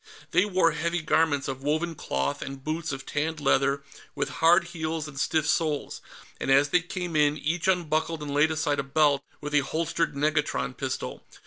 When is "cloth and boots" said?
1.93-2.91